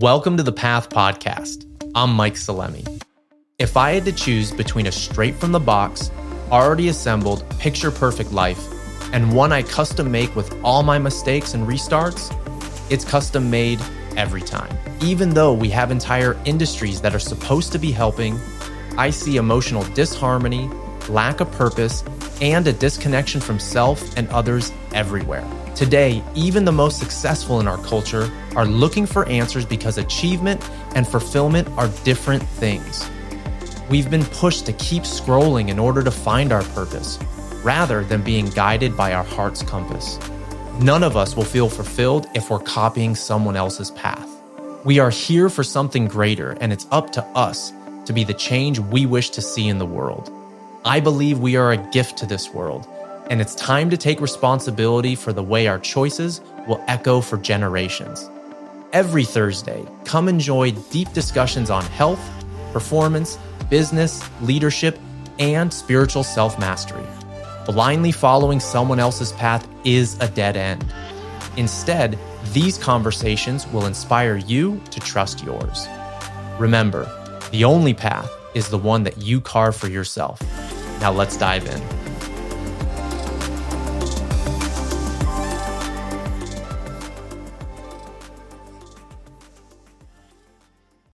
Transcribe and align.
Welcome 0.00 0.36
to 0.38 0.42
the 0.42 0.50
Path 0.50 0.90
Podcast. 0.90 1.70
I'm 1.94 2.14
Mike 2.14 2.34
Salemi. 2.34 3.00
If 3.60 3.76
I 3.76 3.92
had 3.92 4.04
to 4.06 4.12
choose 4.12 4.50
between 4.50 4.88
a 4.88 4.92
straight 4.92 5.36
from 5.36 5.52
the 5.52 5.60
box, 5.60 6.10
already 6.50 6.88
assembled, 6.88 7.48
picture 7.60 7.92
perfect 7.92 8.32
life 8.32 8.58
and 9.12 9.32
one 9.32 9.52
I 9.52 9.62
custom 9.62 10.10
make 10.10 10.34
with 10.34 10.52
all 10.64 10.82
my 10.82 10.98
mistakes 10.98 11.54
and 11.54 11.68
restarts, 11.68 12.34
it's 12.90 13.04
custom 13.04 13.48
made 13.48 13.80
every 14.16 14.40
time. 14.42 14.76
Even 15.00 15.30
though 15.30 15.52
we 15.52 15.68
have 15.68 15.92
entire 15.92 16.36
industries 16.44 17.00
that 17.02 17.14
are 17.14 17.20
supposed 17.20 17.70
to 17.70 17.78
be 17.78 17.92
helping, 17.92 18.36
I 18.98 19.10
see 19.10 19.36
emotional 19.36 19.84
disharmony, 19.94 20.68
lack 21.08 21.40
of 21.40 21.50
purpose, 21.52 22.04
and 22.40 22.66
a 22.66 22.72
disconnection 22.72 23.40
from 23.40 23.58
self 23.58 24.16
and 24.16 24.28
others 24.28 24.72
everywhere. 24.92 25.46
Today, 25.74 26.22
even 26.34 26.64
the 26.64 26.72
most 26.72 26.98
successful 26.98 27.58
in 27.60 27.66
our 27.66 27.78
culture 27.78 28.30
are 28.54 28.66
looking 28.66 29.06
for 29.06 29.28
answers 29.28 29.66
because 29.66 29.98
achievement 29.98 30.60
and 30.94 31.06
fulfillment 31.06 31.68
are 31.76 31.88
different 32.04 32.42
things. 32.42 33.08
We've 33.90 34.10
been 34.10 34.24
pushed 34.24 34.66
to 34.66 34.72
keep 34.74 35.02
scrolling 35.02 35.68
in 35.68 35.78
order 35.78 36.02
to 36.02 36.10
find 36.10 36.52
our 36.52 36.62
purpose, 36.62 37.18
rather 37.62 38.04
than 38.04 38.22
being 38.22 38.46
guided 38.50 38.96
by 38.96 39.12
our 39.12 39.24
heart's 39.24 39.62
compass. 39.62 40.18
None 40.80 41.02
of 41.02 41.16
us 41.16 41.36
will 41.36 41.44
feel 41.44 41.68
fulfilled 41.68 42.26
if 42.34 42.50
we're 42.50 42.58
copying 42.60 43.14
someone 43.14 43.56
else's 43.56 43.90
path. 43.92 44.28
We 44.84 44.98
are 44.98 45.10
here 45.10 45.48
for 45.48 45.64
something 45.64 46.06
greater, 46.06 46.56
and 46.60 46.72
it's 46.72 46.86
up 46.90 47.10
to 47.12 47.24
us 47.34 47.72
to 48.06 48.12
be 48.12 48.22
the 48.22 48.34
change 48.34 48.78
we 48.78 49.06
wish 49.06 49.30
to 49.30 49.40
see 49.40 49.68
in 49.68 49.78
the 49.78 49.86
world. 49.86 50.30
I 50.86 51.00
believe 51.00 51.38
we 51.38 51.56
are 51.56 51.72
a 51.72 51.78
gift 51.78 52.18
to 52.18 52.26
this 52.26 52.52
world, 52.52 52.86
and 53.30 53.40
it's 53.40 53.54
time 53.54 53.88
to 53.88 53.96
take 53.96 54.20
responsibility 54.20 55.14
for 55.14 55.32
the 55.32 55.42
way 55.42 55.66
our 55.66 55.78
choices 55.78 56.42
will 56.68 56.84
echo 56.88 57.22
for 57.22 57.38
generations. 57.38 58.28
Every 58.92 59.24
Thursday, 59.24 59.82
come 60.04 60.28
enjoy 60.28 60.72
deep 60.90 61.10
discussions 61.14 61.70
on 61.70 61.82
health, 61.84 62.20
performance, 62.74 63.38
business, 63.70 64.22
leadership, 64.42 64.98
and 65.38 65.72
spiritual 65.72 66.22
self 66.22 66.58
mastery. 66.58 67.06
Blindly 67.64 68.12
following 68.12 68.60
someone 68.60 69.00
else's 69.00 69.32
path 69.32 69.66
is 69.84 70.18
a 70.20 70.28
dead 70.28 70.54
end. 70.54 70.84
Instead, 71.56 72.18
these 72.52 72.76
conversations 72.76 73.66
will 73.68 73.86
inspire 73.86 74.36
you 74.36 74.78
to 74.90 75.00
trust 75.00 75.42
yours. 75.42 75.88
Remember, 76.58 77.10
the 77.52 77.64
only 77.64 77.94
path 77.94 78.30
is 78.52 78.68
the 78.68 78.76
one 78.76 79.02
that 79.04 79.16
you 79.16 79.40
carve 79.40 79.74
for 79.74 79.88
yourself. 79.88 80.38
Now 81.04 81.12
let's 81.12 81.36
dive 81.36 81.66
in. 81.66 81.93